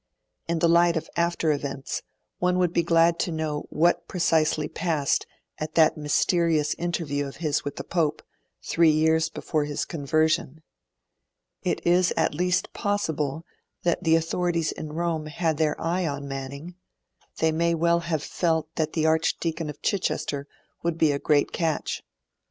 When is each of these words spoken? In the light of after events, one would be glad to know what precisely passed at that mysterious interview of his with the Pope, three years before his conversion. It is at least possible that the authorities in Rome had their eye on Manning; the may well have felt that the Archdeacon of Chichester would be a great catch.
In 0.47 0.57
the 0.57 0.67
light 0.67 0.97
of 0.97 1.07
after 1.15 1.51
events, 1.51 2.01
one 2.39 2.57
would 2.57 2.73
be 2.73 2.81
glad 2.81 3.19
to 3.19 3.31
know 3.31 3.67
what 3.69 4.07
precisely 4.07 4.67
passed 4.67 5.27
at 5.59 5.75
that 5.75 5.95
mysterious 5.95 6.73
interview 6.79 7.27
of 7.27 7.35
his 7.35 7.63
with 7.63 7.75
the 7.75 7.83
Pope, 7.83 8.23
three 8.63 8.89
years 8.89 9.29
before 9.29 9.65
his 9.65 9.85
conversion. 9.85 10.63
It 11.61 11.85
is 11.85 12.11
at 12.17 12.33
least 12.33 12.73
possible 12.73 13.45
that 13.83 14.03
the 14.03 14.15
authorities 14.15 14.71
in 14.71 14.91
Rome 14.91 15.27
had 15.27 15.57
their 15.57 15.79
eye 15.79 16.07
on 16.07 16.27
Manning; 16.27 16.73
the 17.37 17.51
may 17.51 17.75
well 17.75 17.99
have 17.99 18.23
felt 18.23 18.73
that 18.77 18.93
the 18.93 19.05
Archdeacon 19.05 19.69
of 19.69 19.83
Chichester 19.83 20.47
would 20.81 20.97
be 20.97 21.11
a 21.11 21.19
great 21.19 21.51
catch. 21.51 22.01